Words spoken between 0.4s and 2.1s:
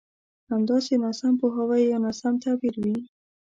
همداسې ناسم پوهاوی يا